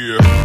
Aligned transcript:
Yeah. 0.00 0.39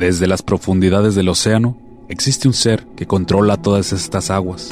Desde 0.00 0.26
las 0.26 0.40
profundidades 0.40 1.14
del 1.14 1.28
océano 1.28 1.76
existe 2.08 2.48
un 2.48 2.54
ser 2.54 2.86
que 2.96 3.06
controla 3.06 3.58
todas 3.58 3.92
estas 3.92 4.30
aguas. 4.30 4.70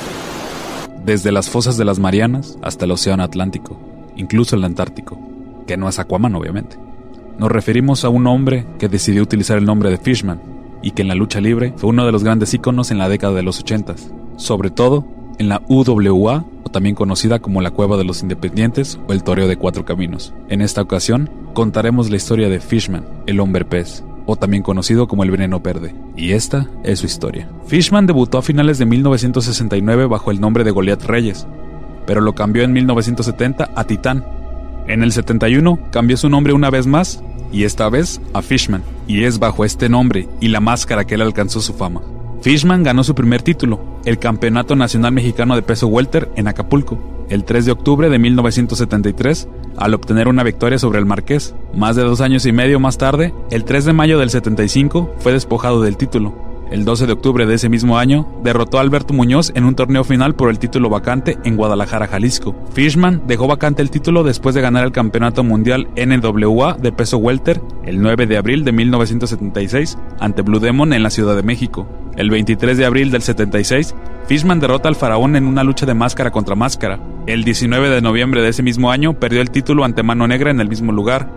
Desde 1.05 1.33
las 1.33 1.51
fosas 1.51 1.77
de 1.77 1.85
las 1.85 1.99
Marianas 1.99 2.57
hasta 2.63 2.87
el 2.87 2.93
Océano 2.93 3.25
Atlántico, 3.25 3.79
incluso 4.17 4.57
el 4.57 4.65
Antártico, 4.65 5.21
que 5.67 5.77
no 5.77 5.87
es 5.87 5.99
Aquaman 5.99 6.35
obviamente. 6.35 6.79
Nos 7.39 7.53
referimos 7.53 8.07
a 8.07 8.09
un 8.09 8.27
hombre 8.27 8.65
que 8.79 8.89
decidió 8.89 9.23
utilizar 9.23 9.59
el 9.59 9.67
nombre 9.67 9.91
de 9.91 9.99
Fishman 9.99 10.41
y 10.83 10.93
que 10.93 11.03
en 11.03 11.09
la 11.09 11.15
lucha 11.15 11.43
libre 11.43 11.75
fue 11.77 11.91
uno 11.91 12.07
de 12.07 12.13
los 12.13 12.25
grandes 12.25 12.55
íconos 12.55 12.91
en 12.91 12.97
la 12.97 13.11
década 13.11 13.35
de 13.35 13.43
los 13.43 13.61
80, 13.61 13.97
sobre 14.39 14.71
todo 14.71 15.05
en 15.39 15.51
la 15.51 15.61
UWA 15.69 16.47
o 16.65 16.71
también 16.71 16.95
conocida 16.95 17.39
como 17.39 17.61
la 17.61 17.71
Cueva 17.71 17.99
de 17.99 18.05
los 18.05 18.23
Independientes 18.23 18.99
o 19.07 19.13
el 19.13 19.23
Toreo 19.23 19.47
de 19.47 19.59
Cuatro 19.59 19.85
Caminos. 19.85 20.33
En 20.49 20.63
esta 20.63 20.81
ocasión 20.81 21.29
contaremos 21.53 22.09
la 22.09 22.17
historia 22.17 22.49
de 22.49 22.61
Fishman, 22.61 23.05
el 23.27 23.41
hombre 23.41 23.67
pez, 23.67 24.05
o 24.31 24.37
también 24.37 24.63
conocido 24.63 25.09
como 25.09 25.25
el 25.25 25.31
veneno 25.31 25.59
verde. 25.61 25.95
Y 26.15 26.33
esta 26.33 26.69
es 26.85 26.99
su 26.99 27.07
historia. 27.07 27.49
Fishman 27.67 28.07
debutó 28.07 28.37
a 28.37 28.43
finales 28.43 28.77
de 28.77 28.85
1969 28.85 30.05
bajo 30.05 30.31
el 30.31 30.39
nombre 30.39 30.65
de 30.65 30.71
Goliath 30.71 31.05
Reyes, 31.05 31.47
pero 32.07 32.21
lo 32.21 32.35
cambió 32.35 32.63
en 32.63 32.75
1970 32.75 33.71
a 33.75 33.85
Titán. 33.85 34.27
En 34.87 35.03
el 35.03 35.13
71 35.13 35.79
cambió 35.91 36.19
su 36.19 36.29
nombre 36.29 36.53
una 36.53 36.69
vez 36.69 36.87
más, 36.87 37.23
y 37.51 37.65
esta 37.65 37.89
vez 37.89 38.21
a 38.35 38.43
Fishman, 38.43 38.83
y 39.07 39.25
es 39.25 39.39
bajo 39.39 39.65
este 39.65 39.89
nombre 39.89 40.29
y 40.41 40.49
la 40.49 40.61
máscara 40.61 41.07
que 41.07 41.15
él 41.15 41.23
alcanzó 41.23 41.63
su 41.63 41.73
fama. 41.73 42.03
Fishman 42.43 42.83
ganó 42.83 43.05
su 43.05 43.15
primer 43.15 43.41
título, 43.41 43.81
el 44.05 44.19
Campeonato 44.19 44.77
Nacional 44.77 45.13
Mexicano 45.13 45.57
de 45.57 45.63
Peso 45.63 45.87
Welter 45.87 46.31
en 46.37 46.49
Acapulco, 46.49 46.99
el 47.31 47.45
3 47.45 47.65
de 47.65 47.73
octubre 47.73 48.11
de 48.11 48.19
1973, 48.19 49.49
al 49.79 49.95
obtener 49.95 50.29
una 50.29 50.43
victoria 50.43 50.79
sobre 50.79 50.99
el 50.99 51.07
Marqués. 51.07 51.55
Más 51.75 51.97
de 51.97 52.03
dos 52.03 52.21
años 52.21 52.47
y 52.47 52.53
medio 52.53 52.81
más 52.81 52.99
tarde, 52.99 53.33
el 53.51 53.65
3 53.65 53.85
de 53.87 53.93
mayo 53.93 54.19
del 54.19 54.31
75, 54.31 55.15
fue 55.19 55.33
despojado 55.33 55.83
del 55.83 55.97
título. 55.97 56.49
El 56.71 56.85
12 56.85 57.07
de 57.07 57.13
octubre 57.15 57.47
de 57.47 57.55
ese 57.55 57.71
mismo 57.71 57.97
año, 57.97 58.29
derrotó 58.43 58.77
a 58.77 58.83
Alberto 58.83 59.15
Muñoz 59.15 59.53
en 59.55 59.65
un 59.65 59.75
torneo 59.75 60.05
final 60.05 60.35
por 60.35 60.51
el 60.51 60.59
título 60.59 60.91
vacante 60.91 61.39
en 61.45 61.57
Guadalajara, 61.57 62.09
Jalisco. 62.09 62.55
Fishman 62.75 63.23
dejó 63.27 63.47
vacante 63.47 63.81
el 63.81 63.91
título 63.91 64.23
después 64.23 64.55
de 64.55 64.61
ganar 64.61 64.85
el 64.85 64.93
Campeonato 64.93 65.43
Mundial 65.43 65.89
NWA 65.97 66.75
de 66.75 66.93
peso 66.93 67.17
welter 67.17 67.63
el 67.85 68.03
9 68.03 68.27
de 68.27 68.37
abril 68.37 68.65
de 68.65 68.73
1976 68.73 69.97
ante 70.21 70.43
Blue 70.43 70.61
Demon 70.61 70.93
en 70.93 71.03
la 71.03 71.11
Ciudad 71.11 71.37
de 71.37 71.43
México. 71.43 71.89
El 72.17 72.29
23 72.29 72.77
de 72.77 72.85
abril 72.85 73.11
del 73.11 73.23
76, 73.23 73.95
Fishman 74.27 74.61
derrota 74.61 74.89
al 74.89 74.97
faraón 74.97 75.37
en 75.37 75.47
una 75.47 75.65
lucha 75.65 75.87
de 75.87 75.95
máscara 75.95 76.31
contra 76.31 76.55
máscara. 76.55 77.01
El 77.29 77.45
19 77.45 77.91
de 77.91 78.01
noviembre 78.01 78.41
de 78.41 78.49
ese 78.49 78.63
mismo 78.63 78.91
año 78.91 79.21
perdió 79.21 79.43
el 79.43 79.51
título 79.51 79.85
ante 79.85 80.03
Mano 80.03 80.27
Negra 80.27 80.51
en 80.51 80.61
el 80.63 80.69
mismo 80.71 80.93
lugar. 80.93 81.31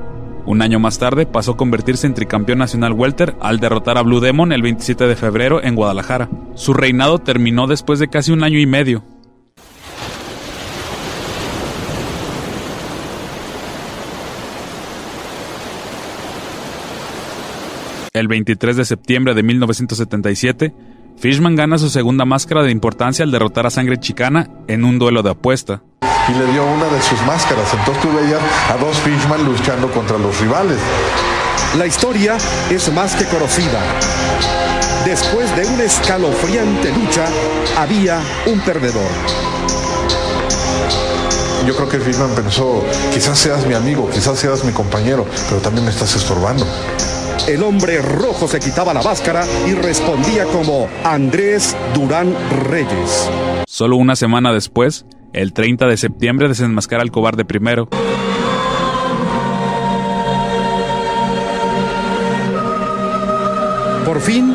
Un 0.45 0.61
año 0.61 0.79
más 0.79 0.99
tarde 0.99 1.25
pasó 1.25 1.51
a 1.51 1.57
convertirse 1.57 2.07
en 2.07 2.13
tricampeón 2.13 2.59
nacional 2.59 2.93
welter 2.93 3.35
al 3.41 3.59
derrotar 3.59 3.97
a 3.97 4.01
Blue 4.01 4.21
Demon 4.21 4.53
el 4.53 4.61
27 4.61 5.05
de 5.05 5.17
febrero 5.17 5.61
en 5.61 5.75
Guadalajara. 5.75 6.29
Su 6.55 6.73
reinado 6.73 7.19
terminó 7.19 7.67
después 7.67 7.99
de 7.99 8.07
casi 8.07 8.31
un 8.31 8.41
año 8.45 8.57
y 8.57 8.65
medio. 8.65 9.03
El 18.13 18.29
23 18.29 18.77
de 18.77 18.85
septiembre 18.85 19.33
de 19.33 19.43
1977, 19.43 20.73
Fishman 21.21 21.55
gana 21.55 21.77
su 21.77 21.91
segunda 21.91 22.25
máscara 22.25 22.63
de 22.63 22.71
importancia 22.71 23.23
al 23.23 23.29
derrotar 23.29 23.67
a 23.67 23.69
Sangre 23.69 23.99
Chicana 23.99 24.49
en 24.67 24.83
un 24.83 24.97
duelo 24.97 25.21
de 25.21 25.29
apuesta 25.29 25.83
y 26.27 26.31
le 26.31 26.51
dio 26.51 26.65
una 26.65 26.85
de 26.85 26.99
sus 26.99 27.21
máscaras. 27.27 27.71
Entonces 27.75 28.01
tú 28.01 28.09
veías 28.11 28.41
a 28.71 28.77
dos 28.77 28.97
Fishman 29.01 29.45
luchando 29.45 29.91
contra 29.91 30.17
los 30.17 30.41
rivales. 30.41 30.79
La 31.77 31.85
historia 31.85 32.37
es 32.71 32.91
más 32.91 33.15
que 33.15 33.25
conocida. 33.25 33.79
Después 35.05 35.55
de 35.55 35.67
una 35.67 35.83
escalofriante 35.83 36.91
lucha, 36.91 37.27
había 37.77 38.19
un 38.47 38.59
perdedor. 38.61 39.11
Yo 41.67 41.75
creo 41.75 41.87
que 41.87 41.99
Fishman 41.99 42.31
pensó, 42.31 42.83
quizás 43.13 43.37
seas 43.37 43.67
mi 43.67 43.75
amigo, 43.75 44.09
quizás 44.09 44.39
seas 44.39 44.63
mi 44.63 44.71
compañero, 44.71 45.27
pero 45.49 45.61
también 45.61 45.85
me 45.85 45.91
estás 45.91 46.15
estorbando. 46.15 46.65
El 47.47 47.63
hombre 47.63 48.01
rojo 48.01 48.47
se 48.47 48.59
quitaba 48.59 48.93
la 48.93 49.01
máscara 49.01 49.43
y 49.67 49.73
respondía 49.73 50.45
como 50.45 50.87
Andrés 51.03 51.75
Durán 51.93 52.35
Reyes. 52.69 53.29
Solo 53.65 53.97
una 53.97 54.15
semana 54.15 54.53
después, 54.53 55.05
el 55.33 55.51
30 55.51 55.87
de 55.87 55.97
septiembre 55.97 56.47
desenmascara 56.47 57.01
al 57.01 57.11
cobarde 57.11 57.43
primero. 57.43 57.89
Por 64.05 64.21
fin, 64.21 64.53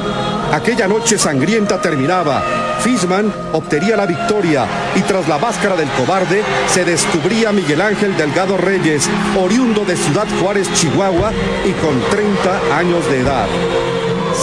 aquella 0.53 0.87
noche 0.87 1.19
sangrienta 1.19 1.81
terminaba. 1.81 2.66
Fishman 2.81 3.33
obtenía 3.53 3.97
la 3.97 4.07
victoria 4.07 4.67
y 4.95 5.01
tras 5.01 5.29
la 5.29 5.39
máscara 5.39 5.77
del 5.77 5.89
cobarde 5.91 6.43
se 6.69 6.85
descubría 6.85 7.53
Miguel 7.53 7.81
Ángel 7.81 8.17
Delgado 8.17 8.57
Reyes, 8.57 9.09
oriundo 9.39 9.85
de 9.85 9.97
Ciudad 9.97 10.27
Juárez, 10.41 10.73
Chihuahua 10.75 11.33
y 11.65 11.73
con 11.73 12.01
30 12.11 12.79
años 12.79 13.09
de 13.11 13.21
edad. 13.21 13.47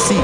Sí, 0.08 0.18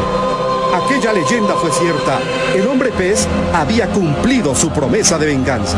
aquella 0.74 1.14
leyenda 1.14 1.56
fue 1.56 1.72
cierta. 1.72 2.20
El 2.56 2.68
hombre 2.68 2.92
pez 2.92 3.28
había 3.54 3.88
cumplido 3.88 4.56
su 4.56 4.70
promesa 4.72 5.18
de 5.18 5.28
venganza. 5.28 5.78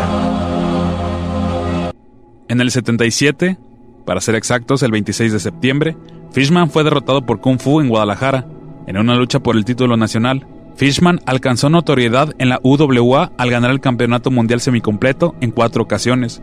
En 2.48 2.60
el 2.60 2.72
77, 2.72 3.58
para 4.06 4.20
ser 4.20 4.36
exactos, 4.36 4.84
el 4.84 4.92
26 4.92 5.32
de 5.32 5.40
septiembre, 5.40 5.96
Fishman 6.32 6.70
fue 6.70 6.84
derrotado 6.84 7.26
por 7.26 7.40
Kung 7.40 7.60
Fu 7.60 7.82
en 7.82 7.90
Guadalajara, 7.90 8.46
en 8.88 8.98
una 8.98 9.16
lucha 9.16 9.40
por 9.40 9.56
el 9.56 9.66
título 9.66 9.96
nacional. 9.98 10.46
Fishman 10.82 11.20
alcanzó 11.28 11.70
notoriedad 11.70 12.34
en 12.40 12.50
la 12.50 12.60
UWA 12.64 13.34
al 13.38 13.52
ganar 13.52 13.70
el 13.70 13.82
Campeonato 13.82 14.32
Mundial 14.32 14.62
Semicompleto 14.62 15.36
en 15.40 15.52
cuatro 15.52 15.84
ocasiones. 15.84 16.42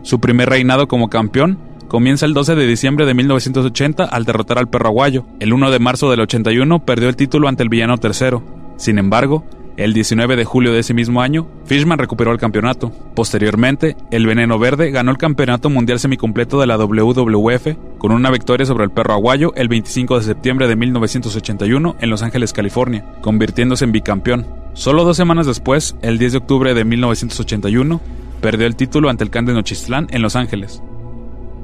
Su 0.00 0.18
primer 0.18 0.48
reinado 0.48 0.88
como 0.88 1.10
campeón 1.10 1.58
comienza 1.86 2.24
el 2.24 2.32
12 2.32 2.54
de 2.54 2.66
diciembre 2.66 3.04
de 3.04 3.12
1980 3.12 4.04
al 4.04 4.24
derrotar 4.24 4.56
al 4.56 4.70
perro 4.70 4.88
aguayo. 4.88 5.26
El 5.40 5.52
1 5.52 5.70
de 5.70 5.78
marzo 5.78 6.10
del 6.10 6.20
81 6.20 6.86
perdió 6.86 7.10
el 7.10 7.16
título 7.16 7.48
ante 7.48 7.62
el 7.62 7.68
villano 7.68 7.98
tercero. 7.98 8.42
Sin 8.78 8.96
embargo, 8.96 9.44
el 9.80 9.94
19 9.94 10.36
de 10.36 10.44
julio 10.44 10.74
de 10.74 10.80
ese 10.80 10.92
mismo 10.92 11.22
año, 11.22 11.46
Fishman 11.64 11.98
recuperó 11.98 12.32
el 12.32 12.38
campeonato. 12.38 12.92
Posteriormente, 13.14 13.96
el 14.10 14.26
Veneno 14.26 14.58
Verde 14.58 14.90
ganó 14.90 15.10
el 15.10 15.16
Campeonato 15.16 15.70
Mundial 15.70 15.98
Semicompleto 15.98 16.60
de 16.60 16.66
la 16.66 16.76
WWF 16.76 17.68
con 17.96 18.12
una 18.12 18.30
victoria 18.30 18.66
sobre 18.66 18.84
el 18.84 18.90
perro 18.90 19.14
aguayo 19.14 19.54
el 19.54 19.68
25 19.68 20.18
de 20.18 20.24
septiembre 20.24 20.68
de 20.68 20.76
1981 20.76 21.96
en 21.98 22.10
Los 22.10 22.22
Ángeles, 22.22 22.52
California, 22.52 23.06
convirtiéndose 23.22 23.86
en 23.86 23.92
bicampeón. 23.92 24.46
Solo 24.74 25.02
dos 25.04 25.16
semanas 25.16 25.46
después, 25.46 25.96
el 26.02 26.18
10 26.18 26.32
de 26.32 26.38
octubre 26.38 26.74
de 26.74 26.84
1981, 26.84 28.02
perdió 28.42 28.66
el 28.66 28.76
título 28.76 29.08
ante 29.08 29.24
el 29.24 29.30
Can 29.30 29.46
de 29.46 29.54
Nochistlán 29.54 30.08
en 30.10 30.20
Los 30.20 30.36
Ángeles. 30.36 30.82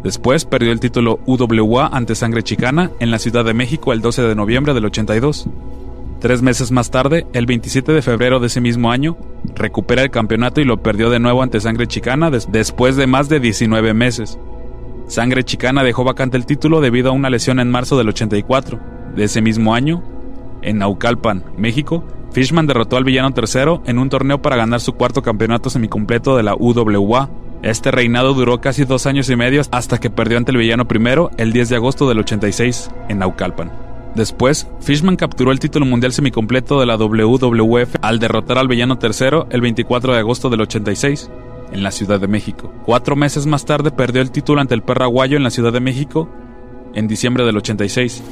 Después 0.03 0.47
perdió 0.47 0.73
el 0.73 0.81
título 0.81 1.21
UWA 1.27 1.89
ante 1.89 2.15
Sangre 2.15 2.43
Chicana 2.43 2.93
en 2.99 3.11
la 3.11 3.19
Ciudad 3.19 3.45
de 3.45 3.53
México 3.53 3.93
el 3.93 4.01
12 4.01 4.23
de 4.23 4.35
noviembre 4.35 4.73
del 4.73 4.87
82. 4.87 5.49
Tres 6.21 6.41
meses 6.43 6.73
más 6.73 6.91
tarde, 6.91 7.27
el 7.35 7.47
27 7.47 7.93
de 7.93 8.03
febrero 8.03 8.41
de 8.41 8.47
ese 8.47 8.61
mismo 8.61 8.91
año, 8.91 9.17
recupera 9.55 10.03
el 10.03 10.11
campeonato 10.11 10.61
y 10.61 10.65
lo 10.65 10.83
perdió 10.83 11.11
de 11.11 11.21
nuevo 11.21 11.43
ante 11.43 11.61
Sangre 11.61 11.87
Chicana 11.87 12.31
después 12.31 12.97
de 12.97 13.07
más 13.07 13.29
de 13.29 13.41
19 13.41 13.93
meses. 13.93 14.39
Sangre 15.09 15.45
Chicana 15.45 15.85
dejó 15.85 16.05
vacante 16.05 16.37
el 16.37 16.47
título 16.47 16.81
debido 16.81 17.11
a 17.11 17.13
una 17.13 17.31
lesión 17.31 17.61
en 17.61 17.71
marzo 17.71 17.99
del 17.99 18.09
84. 18.09 18.81
De 19.15 19.25
ese 19.25 19.41
mismo 19.41 19.75
año, 19.75 20.03
en 20.63 20.79
Naucalpan, 20.79 21.45
México, 21.57 22.05
Fishman 22.33 22.67
derrotó 22.67 22.97
al 22.97 23.05
villano 23.05 23.33
tercero 23.33 23.83
en 23.87 23.99
un 23.99 24.09
torneo 24.09 24.43
para 24.43 24.57
ganar 24.57 24.81
su 24.81 24.95
cuarto 24.95 25.23
campeonato 25.23 25.71
semicompleto 25.71 26.37
de 26.37 26.43
la 26.43 26.55
UWA, 26.55 27.31
este 27.63 27.91
reinado 27.91 28.35
duró 28.35 28.61
casi 28.61 28.85
dos 28.85 29.07
años 29.07 29.29
y 29.31 29.37
medio 29.37 29.63
hasta 29.71 29.99
que 29.99 30.11
perdió 30.11 30.39
ante 30.39 30.53
el 30.53 30.59
villano 30.59 30.87
primero 30.87 31.31
el 31.37 31.53
10 31.53 31.71
de 31.71 31.77
agosto 31.77 32.09
del 32.09 32.21
86 32.21 32.91
en 33.09 33.19
Naucalpan. 33.19 33.86
Después, 34.17 34.67
Fishman 34.81 35.17
capturó 35.17 35.53
el 35.53 35.61
título 35.61 35.85
mundial 35.85 36.11
semicompleto 36.11 36.81
de 36.81 36.87
la 36.87 36.97
WWF 36.97 37.97
al 38.01 38.19
derrotar 38.19 38.57
al 38.57 38.67
villano 38.67 38.97
tercero 38.97 39.47
el 39.51 39.61
24 39.61 40.15
de 40.15 40.21
agosto 40.21 40.49
del 40.49 40.63
86 40.63 41.31
en 41.71 41.83
la 41.83 41.91
Ciudad 41.91 42.19
de 42.19 42.27
México. 42.27 42.73
Cuatro 42.87 43.15
meses 43.15 43.45
más 43.45 43.67
tarde 43.67 43.91
perdió 43.91 44.23
el 44.23 44.31
título 44.31 44.63
ante 44.63 44.73
el 44.73 44.83
perro 44.83 45.05
aguayo 45.05 45.37
en 45.37 45.43
la 45.43 45.51
Ciudad 45.51 45.71
de 45.71 45.81
México 45.81 46.31
en 46.95 47.09
diciembre 47.09 47.45
del 47.45 47.59
86. 47.59 48.23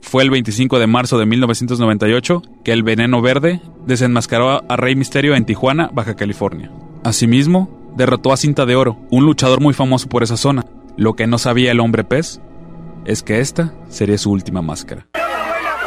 Fue 0.00 0.22
el 0.22 0.30
25 0.30 0.78
de 0.78 0.86
marzo 0.86 1.18
de 1.18 1.26
1998 1.26 2.42
que 2.64 2.72
el 2.72 2.82
Veneno 2.82 3.20
Verde 3.20 3.60
desenmascaró 3.86 4.62
a 4.66 4.76
Rey 4.76 4.96
Misterio 4.96 5.34
en 5.34 5.44
Tijuana, 5.44 5.90
Baja 5.92 6.16
California. 6.16 6.70
Asimismo, 7.04 7.68
derrotó 7.96 8.32
a 8.32 8.36
Cinta 8.36 8.64
de 8.64 8.76
Oro, 8.76 8.96
un 9.10 9.24
luchador 9.24 9.60
muy 9.60 9.74
famoso 9.74 10.08
por 10.08 10.22
esa 10.22 10.36
zona. 10.36 10.64
Lo 10.96 11.14
que 11.14 11.26
no 11.26 11.38
sabía 11.38 11.72
el 11.72 11.80
hombre 11.80 12.04
pez 12.04 12.40
es 13.04 13.24
que 13.24 13.40
esta 13.40 13.72
sería 13.88 14.18
su 14.18 14.30
última 14.30 14.62
máscara. 14.62 15.06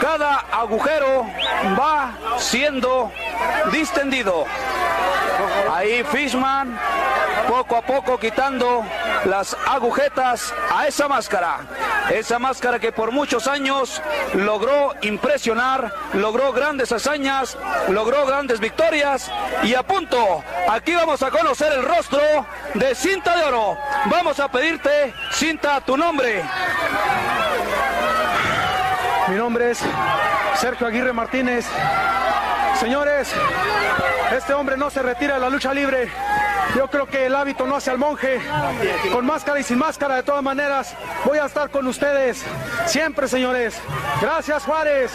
Cada 0.01 0.39
agujero 0.51 1.25
va 1.79 2.17
siendo 2.37 3.11
distendido. 3.71 4.43
Ahí 5.73 6.03
Fishman 6.11 6.77
poco 7.47 7.77
a 7.77 7.81
poco 7.81 8.19
quitando 8.19 8.83
las 9.25 9.55
agujetas 9.67 10.53
a 10.69 10.87
esa 10.87 11.07
máscara. 11.07 11.59
Esa 12.09 12.37
máscara 12.37 12.79
que 12.79 12.91
por 12.91 13.11
muchos 13.11 13.47
años 13.47 14.01
logró 14.33 14.93
impresionar, 15.01 15.91
logró 16.13 16.53
grandes 16.53 16.91
hazañas, 16.91 17.57
logró 17.89 18.25
grandes 18.25 18.59
victorias 18.59 19.31
y 19.63 19.73
a 19.73 19.83
punto, 19.83 20.43
aquí 20.69 20.93
vamos 20.93 21.23
a 21.23 21.31
conocer 21.31 21.73
el 21.73 21.83
rostro 21.83 22.21
de 22.75 22.93
Cinta 22.93 23.35
de 23.35 23.43
Oro. 23.45 23.77
Vamos 24.05 24.39
a 24.39 24.47
pedirte, 24.49 25.13
Cinta, 25.31 25.81
tu 25.81 25.97
nombre. 25.97 26.43
Mi 29.27 29.35
nombre 29.35 29.71
es 29.71 29.79
Sergio 30.59 30.85
Aguirre 30.85 31.11
Martínez. 31.11 31.65
Señores, 32.79 33.31
este 34.31 34.53
hombre 34.53 34.77
no 34.77 34.91
se 34.91 35.01
retira 35.01 35.35
de 35.35 35.39
la 35.39 35.49
lucha 35.49 35.73
libre. 35.73 36.11
Yo 36.75 36.87
creo 36.89 37.07
que 37.07 37.25
el 37.25 37.35
hábito 37.35 37.67
no 37.67 37.75
hace 37.75 37.91
al 37.91 37.97
monje. 37.97 38.39
Con 39.11 39.25
máscara 39.25 39.59
y 39.59 39.63
sin 39.63 39.77
máscara, 39.77 40.15
de 40.15 40.23
todas 40.23 40.43
maneras, 40.43 40.95
voy 41.25 41.37
a 41.37 41.45
estar 41.45 41.69
con 41.69 41.87
ustedes. 41.87 42.43
Siempre, 42.85 43.27
señores. 43.27 43.79
Gracias, 44.21 44.63
Juárez. 44.63 45.11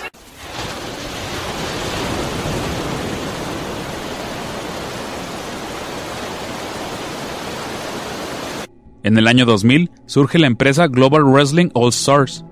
En 9.03 9.17
el 9.17 9.27
año 9.27 9.47
2000 9.47 9.91
surge 10.05 10.39
la 10.39 10.47
empresa 10.47 10.87
Global 10.87 11.25
Wrestling 11.25 11.71
All 11.73 11.89
Stars. 11.89 12.45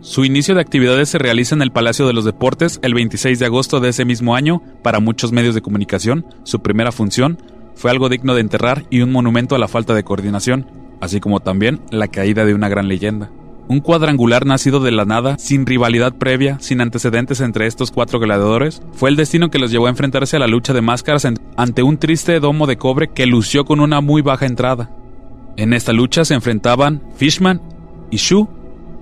Su 0.00 0.24
inicio 0.24 0.54
de 0.54 0.60
actividades 0.60 1.08
se 1.10 1.18
realiza 1.18 1.54
en 1.54 1.62
el 1.62 1.72
Palacio 1.72 2.06
de 2.06 2.12
los 2.12 2.24
Deportes 2.24 2.78
el 2.82 2.94
26 2.94 3.38
de 3.38 3.46
agosto 3.46 3.80
de 3.80 3.90
ese 3.90 4.04
mismo 4.04 4.34
año. 4.34 4.62
Para 4.82 5.00
muchos 5.00 5.32
medios 5.32 5.54
de 5.54 5.62
comunicación, 5.62 6.24
su 6.44 6.60
primera 6.60 6.92
función 6.92 7.38
fue 7.76 7.90
algo 7.90 8.08
digno 8.08 8.34
de 8.34 8.40
enterrar 8.40 8.84
y 8.90 9.02
un 9.02 9.12
monumento 9.12 9.54
a 9.54 9.58
la 9.58 9.68
falta 9.68 9.94
de 9.94 10.02
coordinación, 10.02 10.66
así 11.00 11.20
como 11.20 11.40
también 11.40 11.80
la 11.90 12.08
caída 12.08 12.44
de 12.44 12.54
una 12.54 12.68
gran 12.68 12.88
leyenda. 12.88 13.30
Un 13.68 13.80
cuadrangular 13.80 14.46
nacido 14.46 14.78
de 14.80 14.92
la 14.92 15.04
nada, 15.04 15.36
sin 15.38 15.66
rivalidad 15.66 16.14
previa, 16.14 16.58
sin 16.60 16.80
antecedentes 16.80 17.40
entre 17.40 17.66
estos 17.66 17.90
cuatro 17.90 18.20
gladiadores, 18.20 18.80
fue 18.92 19.10
el 19.10 19.16
destino 19.16 19.50
que 19.50 19.58
los 19.58 19.72
llevó 19.72 19.86
a 19.86 19.90
enfrentarse 19.90 20.36
a 20.36 20.38
la 20.38 20.46
lucha 20.46 20.72
de 20.72 20.82
máscaras 20.82 21.26
ante 21.56 21.82
un 21.82 21.98
triste 21.98 22.38
domo 22.38 22.66
de 22.66 22.78
cobre 22.78 23.08
que 23.08 23.26
lució 23.26 23.64
con 23.64 23.80
una 23.80 24.00
muy 24.00 24.22
baja 24.22 24.46
entrada. 24.46 24.90
En 25.56 25.72
esta 25.72 25.92
lucha 25.92 26.24
se 26.24 26.34
enfrentaban 26.34 27.02
Fishman 27.16 27.60
y 28.10 28.18
Shu, 28.18 28.48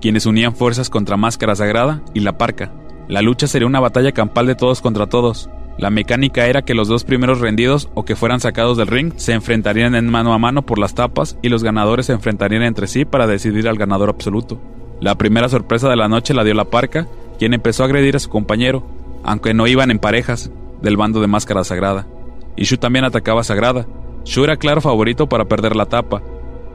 quienes 0.01 0.25
unían 0.25 0.55
fuerzas 0.55 0.89
contra 0.89 1.15
Máscara 1.15 1.55
Sagrada 1.55 2.01
y 2.13 2.21
La 2.21 2.37
Parca. 2.37 2.71
La 3.07 3.21
lucha 3.21 3.45
sería 3.45 3.67
una 3.67 3.79
batalla 3.79 4.13
campal 4.13 4.47
de 4.47 4.55
todos 4.55 4.81
contra 4.81 5.05
todos, 5.05 5.47
la 5.77 5.89
mecánica 5.89 6.45
era 6.47 6.61
que 6.61 6.73
los 6.73 6.87
dos 6.87 7.03
primeros 7.03 7.41
rendidos 7.41 7.89
o 7.95 8.05
que 8.05 8.15
fueran 8.15 8.39
sacados 8.39 8.77
del 8.77 8.87
ring 8.87 9.11
se 9.17 9.33
enfrentarían 9.33 9.93
en 9.95 10.09
mano 10.09 10.33
a 10.33 10.39
mano 10.39 10.61
por 10.61 10.79
las 10.79 10.95
tapas 10.95 11.37
y 11.41 11.49
los 11.49 11.63
ganadores 11.63 12.05
se 12.05 12.13
enfrentarían 12.13 12.63
entre 12.63 12.87
sí 12.87 13.03
para 13.03 13.27
decidir 13.27 13.67
al 13.67 13.77
ganador 13.77 14.09
absoluto. 14.09 14.57
La 15.01 15.15
primera 15.15 15.49
sorpresa 15.49 15.89
de 15.89 15.97
la 15.97 16.07
noche 16.07 16.33
la 16.33 16.45
dio 16.45 16.53
la 16.53 16.65
parca, 16.65 17.07
quien 17.37 17.53
empezó 17.53 17.83
a 17.83 17.87
agredir 17.87 18.15
a 18.15 18.19
su 18.19 18.29
compañero, 18.29 18.85
aunque 19.23 19.53
no 19.53 19.67
iban 19.67 19.91
en 19.91 19.99
parejas, 19.99 20.49
del 20.81 20.95
bando 20.95 21.19
de 21.19 21.27
Máscara 21.27 21.65
Sagrada. 21.65 22.07
Y 22.55 22.63
Shu 22.63 22.77
también 22.77 23.03
atacaba 23.03 23.41
a 23.41 23.43
Sagrada. 23.43 23.85
Shu 24.23 24.45
era 24.45 24.55
claro 24.55 24.79
favorito 24.79 25.27
para 25.27 25.45
perder 25.45 25.75
la 25.75 25.87
tapa. 25.87 26.21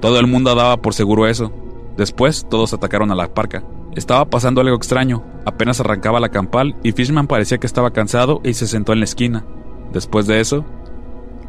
Todo 0.01 0.21
el 0.21 0.27
mundo 0.27 0.55
daba 0.55 0.77
por 0.77 0.93
seguro 0.93 1.27
eso. 1.27 1.51
Después 1.97 2.47
todos 2.51 2.75
atacaron 2.75 3.11
a 3.11 3.15
la 3.15 3.33
parca. 3.33 3.63
Estaba 3.97 4.25
pasando 4.27 4.61
algo 4.61 4.77
extraño, 4.77 5.25
apenas 5.45 5.81
arrancaba 5.81 6.21
la 6.21 6.29
campal 6.29 6.77
y 6.85 6.93
Fishman 6.93 7.27
parecía 7.27 7.59
que 7.59 7.67
estaba 7.67 7.91
cansado 7.91 8.41
y 8.45 8.55
se 8.55 8.69
sentó 8.69 8.93
en 8.93 9.01
la 9.01 9.05
esquina. 9.05 9.45
Después 9.93 10.29
de 10.29 10.41
eso, 10.41 10.65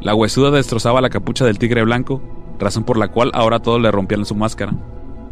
la 0.01 0.15
huesuda 0.15 0.49
destrozaba 0.49 1.01
la 1.01 1.11
capucha 1.11 1.45
del 1.45 1.59
tigre 1.59 1.83
blanco, 1.83 2.19
razón 2.57 2.83
por 2.83 2.97
la 2.97 3.09
cual 3.09 3.29
ahora 3.35 3.59
todos 3.59 3.79
le 3.79 3.91
rompían 3.91 4.25
su 4.25 4.33
máscara. 4.33 4.73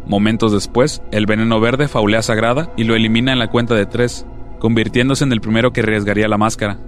Momentos 0.06 0.52
después, 0.52 1.02
el 1.10 1.26
veneno 1.26 1.58
verde 1.58 1.88
faulea 1.88 2.22
Sagrada 2.22 2.72
y 2.76 2.84
lo 2.84 2.94
elimina 2.94 3.32
en 3.32 3.40
la 3.40 3.50
cuenta 3.50 3.74
de 3.74 3.86
tres, 3.86 4.24
convirtiéndose 4.60 5.24
en 5.24 5.32
el 5.32 5.40
primero 5.40 5.72
que 5.72 5.80
arriesgaría 5.80 6.28
la 6.28 6.38
máscara. 6.38 6.78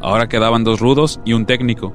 Ahora 0.00 0.28
quedaban 0.28 0.64
dos 0.64 0.80
rudos 0.80 1.20
y 1.26 1.34
un 1.34 1.44
técnico. 1.44 1.92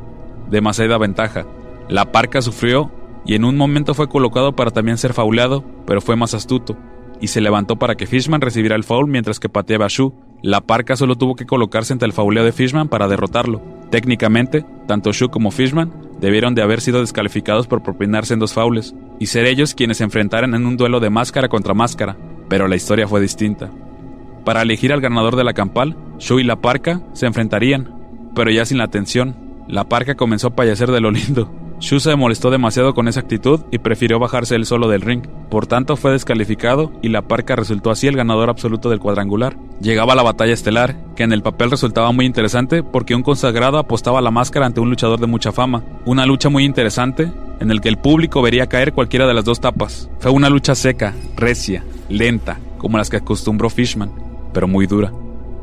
Demasiada 0.51 0.99
ventaja. 0.99 1.47
La 1.89 2.11
parca 2.11 2.43
sufrió 2.43 2.91
y 3.25 3.33
en 3.33 3.45
un 3.45 3.57
momento 3.57 3.95
fue 3.95 4.07
colocado 4.07 4.55
para 4.55 4.69
también 4.69 4.99
ser 4.99 5.13
fauleado, 5.13 5.63
pero 5.87 6.01
fue 6.01 6.15
más 6.15 6.35
astuto 6.35 6.77
y 7.21 7.27
se 7.27 7.41
levantó 7.41 7.77
para 7.77 7.95
que 7.95 8.07
Fishman 8.07 8.41
recibiera 8.41 8.75
el 8.75 8.83
foul 8.83 9.07
mientras 9.07 9.39
que 9.39 9.49
pateaba 9.49 9.85
a 9.85 9.89
Shu. 9.89 10.13
La 10.41 10.61
parca 10.61 10.95
solo 10.95 11.15
tuvo 11.15 11.35
que 11.35 11.45
colocarse 11.45 11.93
ante 11.93 12.05
el 12.05 12.13
fauleo 12.13 12.43
de 12.43 12.51
Fishman 12.51 12.89
para 12.89 13.07
derrotarlo. 13.07 13.61
Técnicamente, 13.89 14.65
tanto 14.87 15.11
Shu 15.11 15.29
como 15.29 15.51
Fishman 15.51 15.91
debieron 16.19 16.55
de 16.55 16.61
haber 16.61 16.81
sido 16.81 17.01
descalificados 17.01 17.67
por 17.67 17.83
propinarse 17.83 18.33
en 18.33 18.39
dos 18.39 18.53
faules, 18.53 18.95
y 19.19 19.27
ser 19.27 19.45
ellos 19.45 19.73
quienes 19.73 19.97
se 19.97 20.03
enfrentaran 20.03 20.53
en 20.53 20.65
un 20.65 20.77
duelo 20.77 20.99
de 20.99 21.09
máscara 21.09 21.47
contra 21.47 21.73
máscara, 21.73 22.17
pero 22.49 22.67
la 22.67 22.75
historia 22.75 23.07
fue 23.07 23.21
distinta. 23.21 23.71
Para 24.45 24.61
elegir 24.61 24.93
al 24.93 25.01
ganador 25.01 25.35
de 25.35 25.43
la 25.43 25.53
campal, 25.53 25.95
Shu 26.19 26.39
y 26.39 26.43
la 26.43 26.61
parca 26.61 27.01
se 27.13 27.25
enfrentarían, 27.25 27.93
pero 28.35 28.51
ya 28.51 28.65
sin 28.65 28.77
la 28.77 28.87
tensión. 28.87 29.35
La 29.67 29.89
parca 29.89 30.15
comenzó 30.15 30.47
a 30.47 30.55
payacer 30.55 30.91
de 30.91 31.01
lo 31.01 31.11
lindo, 31.11 31.51
Shu 31.79 31.99
se 31.99 32.15
molestó 32.15 32.49
demasiado 32.49 32.95
con 32.95 33.07
esa 33.07 33.19
actitud 33.19 33.61
y 33.71 33.77
prefirió 33.77 34.17
bajarse 34.17 34.55
él 34.55 34.65
solo 34.65 34.87
del 34.87 35.01
ring. 35.01 35.21
Por 35.49 35.67
tanto, 35.67 35.95
fue 35.95 36.11
descalificado 36.11 36.91
y 37.03 37.09
la 37.09 37.21
parca 37.21 37.55
resultó 37.55 37.91
así 37.91 38.07
el 38.07 38.17
ganador 38.17 38.49
absoluto 38.49 38.89
del 38.89 38.99
cuadrangular. 38.99 39.57
Llegaba 39.79 40.15
la 40.15 40.23
batalla 40.23 40.53
estelar, 40.53 40.95
que 41.15 41.23
en 41.23 41.33
el 41.33 41.43
papel 41.43 41.69
resultaba 41.69 42.11
muy 42.11 42.25
interesante 42.25 42.81
porque 42.81 43.13
un 43.13 43.21
consagrado 43.21 43.77
apostaba 43.77 44.21
la 44.21 44.31
máscara 44.31 44.65
ante 44.65 44.79
un 44.79 44.89
luchador 44.89 45.19
de 45.19 45.27
mucha 45.27 45.51
fama. 45.51 45.83
Una 46.05 46.25
lucha 46.25 46.49
muy 46.49 46.63
interesante 46.65 47.31
en 47.59 47.69
el 47.69 47.79
que 47.79 47.89
el 47.89 47.97
público 47.97 48.41
vería 48.41 48.67
caer 48.67 48.91
cualquiera 48.93 49.27
de 49.27 49.35
las 49.35 49.45
dos 49.45 49.59
tapas. 49.59 50.09
Fue 50.19 50.31
una 50.31 50.49
lucha 50.49 50.73
seca, 50.73 51.13
recia, 51.35 51.83
lenta, 52.09 52.59
como 52.79 52.97
las 52.97 53.11
que 53.11 53.17
acostumbró 53.17 53.69
Fishman, 53.69 54.11
pero 54.51 54.67
muy 54.67 54.87
dura. 54.87 55.11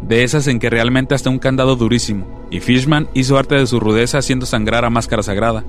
De 0.02 0.23
esas 0.23 0.47
en 0.47 0.61
que 0.61 0.71
realmente 0.71 1.14
hasta 1.14 1.30
un 1.30 1.38
candado 1.38 1.76
durísimo, 1.76 2.47
y 2.50 2.61
Fishman 2.61 3.09
hizo 3.14 3.37
arte 3.38 3.56
de 3.56 3.66
su 3.66 3.80
rudeza 3.80 4.18
haciendo 4.18 4.47
sangrar 4.47 4.85
a 4.85 4.90
máscara 4.90 5.23
sagrada. 5.23 5.64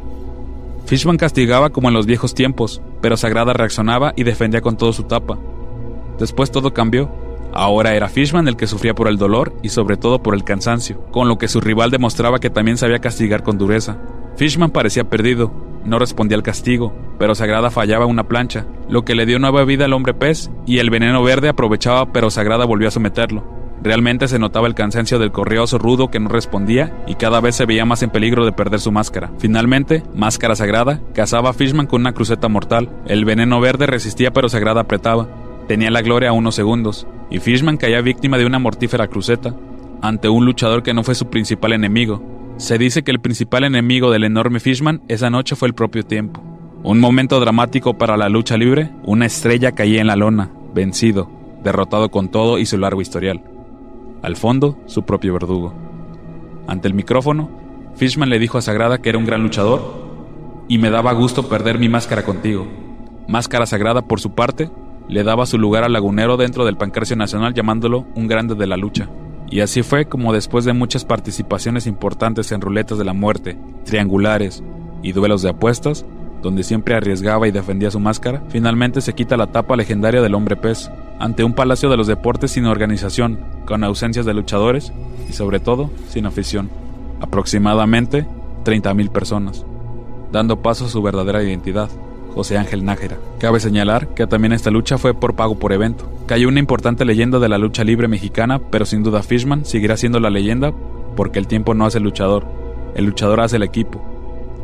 Fishman 0.85 1.17
castigaba 1.17 1.71
como 1.71 1.87
en 1.87 1.95
los 1.95 2.05
viejos 2.05 2.35
tiempos, 2.35 2.81
pero 3.01 3.17
Sagrada 3.17 3.53
reaccionaba 3.53 4.13
y 4.15 4.23
defendía 4.23 4.61
con 4.61 4.77
todo 4.77 4.93
su 4.93 5.03
tapa. 5.03 5.37
Después 6.19 6.51
todo 6.51 6.73
cambió. 6.73 7.09
Ahora 7.53 7.95
era 7.95 8.09
Fishman 8.09 8.47
el 8.47 8.55
que 8.55 8.67
sufría 8.67 8.93
por 8.93 9.07
el 9.07 9.17
dolor 9.17 9.53
y 9.63 9.69
sobre 9.69 9.97
todo 9.97 10.21
por 10.21 10.35
el 10.35 10.43
cansancio, 10.43 11.01
con 11.11 11.27
lo 11.27 11.37
que 11.37 11.47
su 11.47 11.59
rival 11.59 11.89
demostraba 11.89 12.39
que 12.39 12.49
también 12.49 12.77
sabía 12.77 12.99
castigar 12.99 13.43
con 13.43 13.57
dureza. 13.57 13.97
Fishman 14.35 14.71
parecía 14.71 15.09
perdido, 15.09 15.51
no 15.85 15.97
respondía 15.97 16.37
al 16.37 16.43
castigo, 16.43 16.93
pero 17.17 17.33
Sagrada 17.33 17.71
fallaba 17.71 18.05
una 18.05 18.27
plancha, 18.27 18.67
lo 18.89 19.05
que 19.05 19.15
le 19.15 19.25
dio 19.25 19.39
nueva 19.39 19.63
vida 19.63 19.85
al 19.85 19.93
hombre 19.93 20.13
pez, 20.13 20.51
y 20.65 20.79
el 20.79 20.89
veneno 20.89 21.23
verde 21.23 21.49
aprovechaba 21.49 22.11
pero 22.11 22.29
Sagrada 22.29 22.65
volvió 22.65 22.89
a 22.89 22.91
someterlo. 22.91 23.43
Realmente 23.85 24.27
se 24.27 24.39
notaba 24.39 24.65
el 24.65 24.73
cansancio 24.73 25.19
del 25.19 25.31
correoso 25.31 25.77
rudo 25.77 26.09
que 26.09 26.19
no 26.19 26.27
respondía 26.27 26.91
y 27.05 27.13
cada 27.13 27.39
vez 27.39 27.53
se 27.53 27.67
veía 27.67 27.85
más 27.85 28.01
en 28.01 28.09
peligro 28.09 28.43
de 28.43 28.51
perder 28.51 28.79
su 28.79 28.91
máscara. 28.91 29.29
Finalmente, 29.37 30.01
Máscara 30.15 30.55
Sagrada 30.55 31.01
cazaba 31.13 31.51
a 31.51 31.53
Fishman 31.53 31.85
con 31.85 32.01
una 32.01 32.13
cruceta 32.13 32.47
mortal. 32.47 32.89
El 33.05 33.25
veneno 33.25 33.59
verde 33.59 33.85
resistía 33.85 34.33
pero 34.33 34.49
Sagrada 34.49 34.81
apretaba. 34.81 35.27
Tenía 35.67 35.91
la 35.91 36.01
gloria 36.01 36.29
a 36.29 36.33
unos 36.33 36.55
segundos, 36.55 37.05
y 37.29 37.37
Fishman 37.37 37.77
caía 37.77 38.01
víctima 38.01 38.39
de 38.39 38.47
una 38.47 38.57
mortífera 38.57 39.07
cruceta, 39.07 39.53
ante 40.01 40.29
un 40.29 40.45
luchador 40.45 40.81
que 40.81 40.95
no 40.95 41.03
fue 41.03 41.13
su 41.13 41.29
principal 41.29 41.71
enemigo. 41.73 42.23
Se 42.57 42.79
dice 42.79 43.03
que 43.03 43.11
el 43.11 43.19
principal 43.19 43.65
enemigo 43.65 44.09
del 44.09 44.23
enorme 44.23 44.59
Fishman 44.59 45.03
esa 45.09 45.29
noche 45.29 45.55
fue 45.55 45.67
el 45.67 45.75
propio 45.75 46.01
tiempo. 46.01 46.41
Un 46.81 46.99
momento 46.99 47.39
dramático 47.39 47.99
para 47.99 48.17
la 48.17 48.29
lucha 48.29 48.57
libre, 48.57 48.89
una 49.03 49.27
estrella 49.27 49.73
caía 49.73 50.01
en 50.01 50.07
la 50.07 50.15
lona, 50.15 50.49
vencido, 50.73 51.29
derrotado 51.63 52.09
con 52.09 52.29
todo 52.29 52.57
y 52.57 52.65
su 52.65 52.79
largo 52.79 53.01
historial. 53.01 53.43
Al 54.25 54.37
fondo, 54.37 54.75
su 54.87 55.03
propio 55.03 55.33
verdugo. 55.33 55.71
Ante 56.65 56.87
el 56.87 56.95
micrófono, 56.95 57.47
Fishman 57.95 58.31
le 58.31 58.39
dijo 58.39 58.57
a 58.57 58.63
Sagrada 58.63 58.97
que 58.97 59.09
era 59.09 59.19
un 59.19 59.25
gran 59.27 59.43
luchador 59.43 59.83
y 60.67 60.79
me 60.79 60.89
daba 60.89 61.13
gusto 61.13 61.47
perder 61.47 61.77
mi 61.77 61.89
máscara 61.89 62.23
contigo. 62.23 62.65
Máscara 63.27 63.67
Sagrada, 63.67 64.01
por 64.01 64.19
su 64.19 64.31
parte, 64.31 64.71
le 65.07 65.23
daba 65.23 65.45
su 65.45 65.59
lugar 65.59 65.83
al 65.83 65.93
lagunero 65.93 66.37
dentro 66.37 66.65
del 66.65 66.75
Pancracio 66.75 67.15
Nacional 67.15 67.53
llamándolo 67.53 68.07
un 68.15 68.25
grande 68.25 68.55
de 68.55 68.65
la 68.65 68.77
lucha. 68.77 69.09
Y 69.51 69.59
así 69.59 69.83
fue 69.83 70.05
como 70.05 70.33
después 70.33 70.65
de 70.65 70.73
muchas 70.73 71.05
participaciones 71.05 71.85
importantes 71.85 72.51
en 72.51 72.61
ruletas 72.61 72.97
de 72.97 73.05
la 73.05 73.13
muerte, 73.13 73.59
triangulares 73.83 74.63
y 75.03 75.11
duelos 75.11 75.43
de 75.43 75.49
apuestas, 75.49 76.03
donde 76.41 76.63
siempre 76.63 76.95
arriesgaba 76.95 77.47
y 77.47 77.51
defendía 77.51 77.91
su 77.91 77.99
máscara, 77.99 78.41
finalmente 78.49 79.01
se 79.01 79.13
quita 79.13 79.37
la 79.37 79.51
tapa 79.51 79.75
legendaria 79.75 80.23
del 80.23 80.33
hombre 80.33 80.55
pez, 80.55 80.89
ante 81.19 81.43
un 81.43 81.53
palacio 81.53 81.91
de 81.91 81.97
los 81.97 82.07
deportes 82.07 82.49
sin 82.49 82.65
organización, 82.65 83.39
con 83.65 83.83
ausencias 83.83 84.25
de 84.25 84.33
luchadores 84.33 84.93
y 85.29 85.33
sobre 85.33 85.59
todo 85.59 85.89
sin 86.09 86.25
afición, 86.25 86.69
aproximadamente 87.19 88.25
30.000 88.63 89.09
personas, 89.09 89.65
dando 90.31 90.61
paso 90.61 90.85
a 90.85 90.89
su 90.89 91.01
verdadera 91.01 91.43
identidad, 91.43 91.89
José 92.33 92.57
Ángel 92.57 92.83
Nájera. 92.83 93.17
Cabe 93.39 93.59
señalar 93.59 94.09
que 94.09 94.27
también 94.27 94.53
esta 94.53 94.71
lucha 94.71 94.97
fue 94.97 95.13
por 95.13 95.35
pago 95.35 95.57
por 95.57 95.71
evento. 95.71 96.05
Cayó 96.25 96.49
una 96.49 96.59
importante 96.59 97.05
leyenda 97.05 97.39
de 97.39 97.47
la 97.47 97.57
lucha 97.57 97.83
libre 97.83 98.09
mexicana, 98.09 98.59
pero 98.59 98.85
sin 98.85 99.03
duda 99.03 99.23
Fishman 99.23 99.63
seguirá 99.63 99.95
siendo 99.95 100.19
la 100.19 100.29
leyenda 100.29 100.73
porque 101.15 101.39
el 101.39 101.47
tiempo 101.47 101.73
no 101.73 101.85
hace 101.85 102.01
luchador, 102.01 102.45
el 102.95 103.05
luchador 103.05 103.39
hace 103.39 103.55
el 103.55 103.63
equipo. 103.63 104.01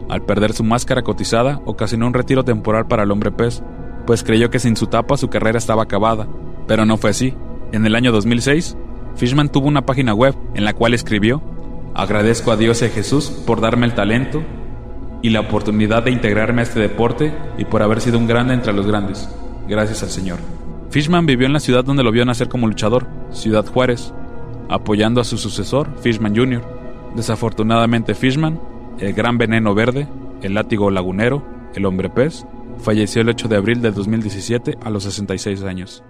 Al 0.10 0.24
perder 0.24 0.52
su 0.52 0.66
máscara 0.66 1.04
cotizada, 1.04 1.62
ocasionó 1.66 2.08
un 2.08 2.14
retiro 2.14 2.44
temporal 2.44 2.88
para 2.88 3.04
el 3.04 3.12
hombre 3.12 3.32
pez, 3.32 3.64
pues 4.06 4.24
creyó 4.24 4.50
que 4.50 4.60
sin 4.60 4.76
su 4.76 4.88
tapa 4.88 5.16
su 5.16 5.30
carrera 5.30 5.58
estaba 5.58 5.84
acabada, 5.84 6.28
pero 6.68 6.86
no 6.86 6.98
fue 6.98 7.12
así. 7.12 7.34
En 7.72 7.86
el 7.86 7.96
año 7.96 8.12
2006, 8.12 8.76
Fishman 9.16 9.50
tuvo 9.50 9.68
una 9.68 9.86
página 9.86 10.14
web 10.14 10.36
en 10.56 10.66
la 10.66 10.74
cual 10.74 10.94
escribió, 10.94 11.42
Agradezco 11.94 12.52
a 12.52 12.58
Dios 12.58 12.82
y 12.82 12.86
a 12.86 12.90
Jesús 12.90 13.30
por 13.46 13.60
darme 13.60 13.86
el 13.86 13.94
talento 13.94 14.44
y 15.22 15.30
la 15.30 15.42
oportunidad 15.42 16.04
de 16.04 16.12
integrarme 16.12 16.62
a 16.62 16.64
este 16.64 16.80
deporte 16.80 17.34
y 17.58 17.66
por 17.66 17.82
haber 17.82 18.02
sido 18.02 18.18
un 18.18 18.28
grande 18.28 18.54
entre 18.54 18.74
los 18.74 18.88
grandes. 18.88 19.30
Gracias 19.68 20.02
al 20.04 20.10
Señor. 20.10 20.40
Fishman 20.90 21.26
vivió 21.26 21.48
en 21.48 21.54
la 21.54 21.60
ciudad 21.60 21.84
donde 21.84 22.04
lo 22.04 22.12
vio 22.12 22.26
nacer 22.26 22.50
como 22.50 22.68
luchador, 22.68 23.08
Ciudad 23.32 23.66
Juárez, 23.66 24.14
apoyando 24.70 25.22
a 25.22 25.26
su 25.26 25.38
sucesor, 25.38 25.90
Fishman 26.02 26.36
Jr. 26.36 26.62
Desafortunadamente 27.16 28.16
Fishman, 28.16 28.60
el 29.00 29.14
gran 29.14 29.38
veneno 29.38 29.74
verde, 29.74 30.08
el 30.42 30.54
látigo 30.54 30.92
lagunero, 30.92 31.44
el 31.76 31.86
hombre 31.86 32.10
pez, 32.10 32.46
falleció 32.80 33.22
el 33.22 33.30
8 33.30 33.48
de 33.48 33.56
abril 33.56 33.82
de 33.82 33.92
2017 33.92 34.78
a 34.82 34.90
los 34.90 35.04
66 35.04 35.64
años. 35.64 36.04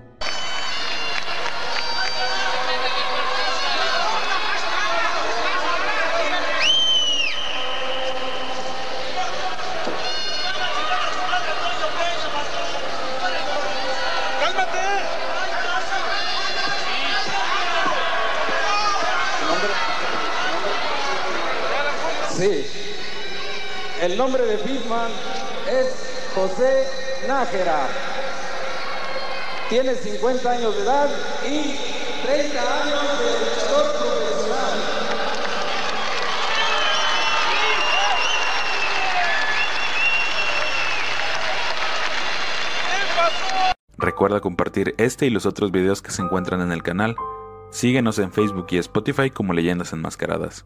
El 24.12 24.18
nombre 24.18 24.44
de 24.46 24.58
Fishman 24.58 25.10
es 25.70 25.96
José 26.36 26.86
Nájera. 27.30 27.88
Tiene 29.70 29.96
50 29.96 30.52
años 30.52 30.76
de 30.76 30.84
edad 30.84 31.10
y 31.50 31.78
30 32.26 32.84
años 32.84 33.02
de 33.20 33.40
luchador 33.40 33.92
profesional. 33.94 34.74
Recuerda 43.98 44.42
compartir 44.42 44.94
este 44.98 45.28
y 45.28 45.30
los 45.30 45.46
otros 45.46 45.72
videos 45.72 46.02
que 46.02 46.12
se 46.12 46.22
encuentran 46.22 46.60
en 46.60 46.74
el 46.74 46.84
canal. 46.84 47.16
Síguenos 47.70 48.20
en 48.20 48.34
Facebook 48.34 48.68
y 48.72 48.78
Spotify 48.80 49.30
como 49.30 49.54
Leyendas 49.54 49.94
Enmascaradas. 49.94 50.66